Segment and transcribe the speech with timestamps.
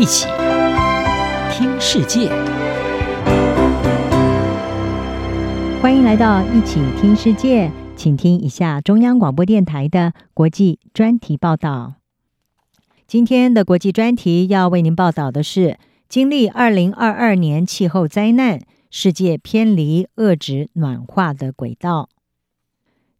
[0.00, 0.26] 一起
[1.52, 2.30] 听世界，
[5.82, 11.96] 欢迎来到一起听世界，请听一下中央广播电台的国际专题报道。
[13.06, 15.76] 今天的国际专题要为您报道的是：
[16.08, 18.58] 经历二零二二年气候灾难，
[18.90, 22.08] 世界偏离遏制暖化的轨道。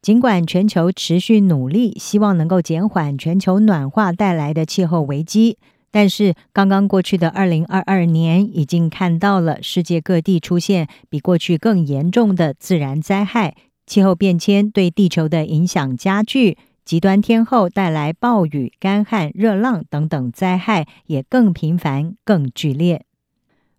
[0.00, 5.58] 尽管全球持续努力，希望能够减缓全球暖化带来的气候危机，
[5.92, 23.04] 但是刚刚过去的二零二二年已经看到了世界各地出现比过去更严重的自然灾害，气候变迁对地球的影响加剧，极端天候带来暴雨、干旱、热浪等等灾害也更频繁、更剧烈。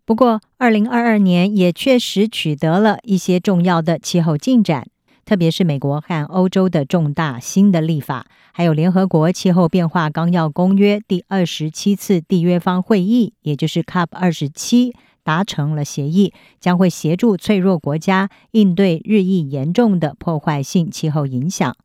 [0.04, 4.88] 不过，二零二二年也确实取得了一些重要的气候进展。
[5.26, 21.76] 特别是美国和欧洲的重大新的立法，还有联合国气候变化纲要公约第二十七次缔约方会议，也就是 COP 二十七，达成了协议，将会协助脆弱国家应对日益严重的破坏性气候影响。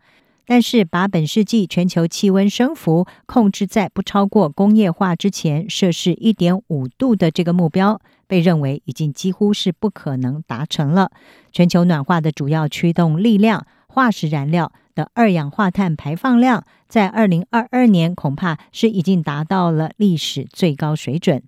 [0.48, 11.10] 但是，把本世纪全球气温升幅控制在不超过工业化之前摄氏一点五度的这个目标，被认为已经几乎是不可能达成了。
[11.52, 21.42] 全球暖化的主要驱动力量——化石燃料的二氧化碳排放量，在二零二二年恐怕是已经达到了历史最高水准。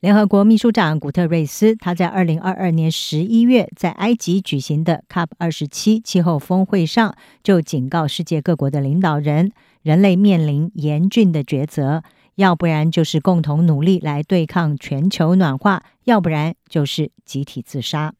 [0.00, 9.52] 联合国秘书长古特瑞斯，他在二零二二年十一月在埃及举行的 COP 二十七气候峰会上，就警告世界各国的领导人，
[9.82, 12.02] 人类面临严峻的抉择，
[12.36, 18.14] 要不然就是共同努力来对抗全球暖化，要不然就是集体自杀。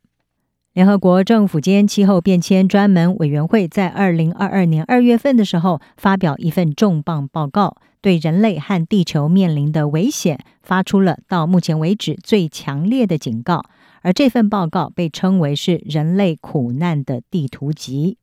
[0.73, 13.65] 联合国政府间气候变迁专门委员会在二零二二年二月份的时候，发表一份重磅报告，对人类和地球面临的危险发出了到目前为止最强烈的警告。
[14.03, 18.17] 而这份报告被称为是人类苦难的地图集。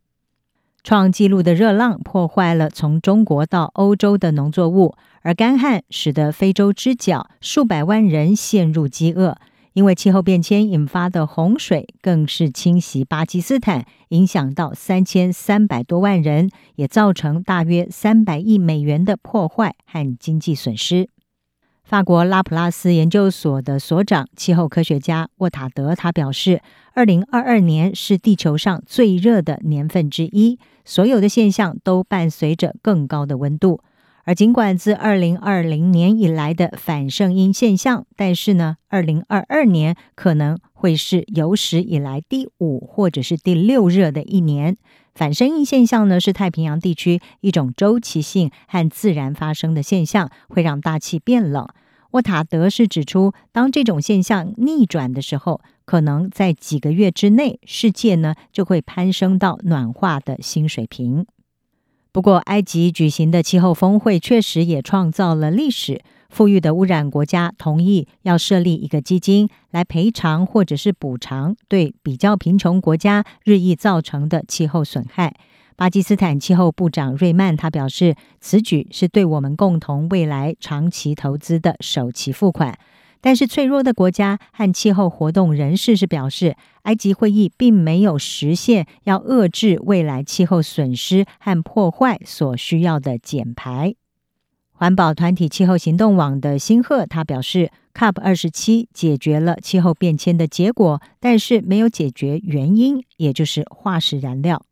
[0.83, 4.95] 创纪录的热浪破坏了从中国到欧洲的农作物，
[5.27, 9.37] 而干旱使得非洲之角数百万人陷入饥饿。
[9.73, 21.09] 因为气候变迁引发的洪水，更是侵袭巴基斯坦，影响到三千三百多万人，也造成大约三百亿美元的破坏和经济损失。
[21.83, 26.61] 法国拉普拉斯研究所的所长、气候科学家沃塔德他表示，
[26.93, 33.81] 二零二二年是地球上最热的年份之一，所有的现象都伴随着更高的温度。
[34.27, 44.75] 而尽管自二零二零年以来的反圣婴现象，但是呢，二零二二年可能会是有史以来第五或者是第六热的一年。
[45.15, 51.65] 反圣婴现象呢，是太平洋地区一种周期性和自然发生的现象，会让大气变冷。
[52.11, 61.25] 沃塔德是指出，当这种现象逆转的时候，可能在几个月之内，世界呢就会攀升到暖化的新水平。
[62.11, 66.01] 不过，埃及举行的气候峰会确实也创造了历史。
[66.29, 75.33] 富裕的污染国家同意要设立一个基金来赔偿或者是补偿对比较贫穷国家日益造成的气候损害。
[75.77, 82.77] 巴基斯坦气候部长瑞曼他表示，此举是对我们共同未来长期投资的首期付款。
[83.19, 93.95] 但是，脆弱的国家和气候活动人士是表示，埃及会议并没有实现要遏制未来气候损失和破坏所需要的减排。
[94.71, 104.63] 环保团体气候行动网的辛赫他表示，COP 二十七解决了气候变迁的结果，但是没有解决原因，也就是化石燃料。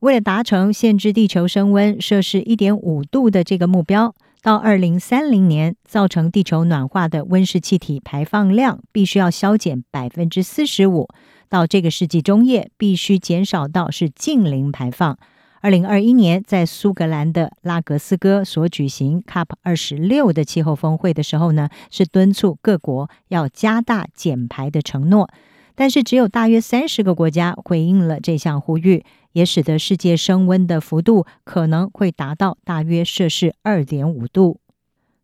[0.00, 4.14] 为了达成限制地球升温摄氏一点五度的这个目标。
[4.42, 11.08] 到二零三零年，造成地球暖化的温室气体排放量必须要削减百分之四十五。
[11.48, 15.16] 到这个世纪中叶，必须减少到是近零排放。
[15.60, 25.30] 二零二一年，在苏格兰的拉格斯哥所举行 COP 二十六的气候峰会的时候呢，是敦促各国要加大减排的承诺。
[25.76, 29.04] 但是，只有大约三十个国家回应了这项呼吁。
[29.32, 34.60] 也使得世界升温的幅度可能会达到大约摄氏二点五度。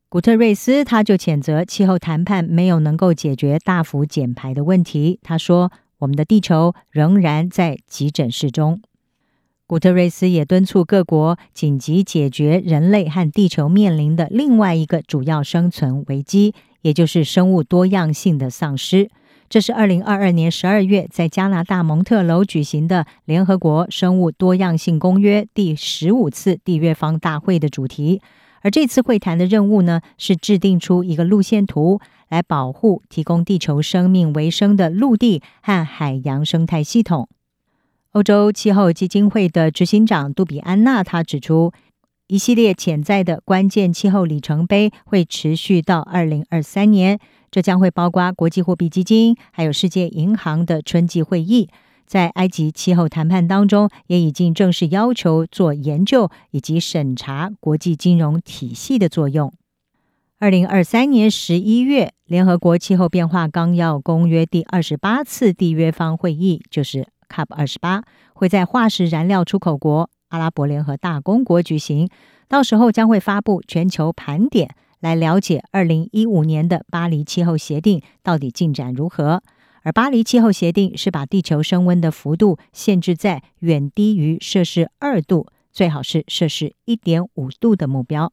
[0.08, 5.20] 古特瑞斯他就谴责气候谈判没有能够解决大幅减排的问题。
[5.22, 5.70] 他说
[6.00, 8.80] ：“我们的地球仍然在急诊室中。”
[9.66, 19.10] 古特瑞斯也敦促各国紧急解决人类和地球面临的另外一个主要生存危机，也就是生物多样性的丧失。
[19.48, 28.20] 这是二零二二年十二月在加拿大蒙特娄举行的联合国生物多样性公约第十五次缔约方大会的主题。
[28.60, 31.98] 而这次会谈的任务呢，是制定出一个路线图，
[32.28, 37.28] 来保护提供地球生命维生的陆地和海洋生态系统。
[38.12, 41.72] 欧洲气候基金会的执行长杜比安娜她指出，
[42.28, 47.18] 一系列潜在的关键气候里程碑会持续到二零二三年，
[47.50, 51.70] 这将会包括国际货币基金还有世界银行的春季会议。
[52.06, 59.50] 在埃及气候谈判当中，也已经正式要求做研究以及审查国际金融体系的作用。
[60.38, 68.04] 二零二三年十一月，联合国气候变化纲要公约第二十八次缔约方会议，就是 COP 二十八，
[68.34, 72.08] 会在化石燃料出口国阿拉伯联合大公国举行。
[72.48, 79.42] 到时候将会发布全球盘点，来了解二零一五年的巴黎气候协定到底进展如何。
[79.82, 88.32] 而巴黎气候协定是把地球升温的幅度限制在远低于摄氏二度，最好是摄氏一点五度的目标。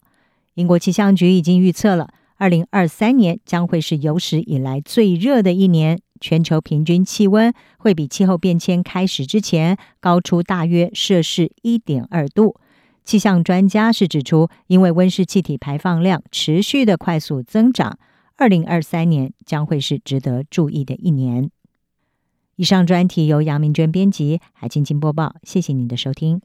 [0.55, 12.55] 英国气象局已经预测了，二零二三年将会是有史以来最热的一年，全球平均气温会比气候变迁开始之前高出大约摄氏一点二度。
[13.03, 17.99] 气象专家是指出，因为温室气体排放量持续的快速增长。
[18.37, 21.51] 二零二三年将会是值得注意的一年。
[22.55, 25.35] 以上专题由杨明娟编辑，海清清播报。
[25.43, 26.41] 谢谢您的收听。